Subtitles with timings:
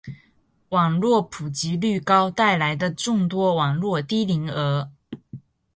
[0.69, 4.89] 网络普及率高带来的众多网络低龄儿